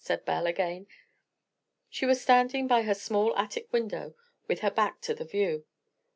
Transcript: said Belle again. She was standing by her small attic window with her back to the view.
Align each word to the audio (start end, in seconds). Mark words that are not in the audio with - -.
said 0.03 0.25
Belle 0.25 0.47
again. 0.47 0.87
She 1.87 2.07
was 2.07 2.19
standing 2.19 2.65
by 2.65 2.81
her 2.81 2.95
small 2.95 3.37
attic 3.37 3.71
window 3.71 4.15
with 4.47 4.61
her 4.61 4.71
back 4.71 4.99
to 5.01 5.13
the 5.13 5.25
view. 5.25 5.63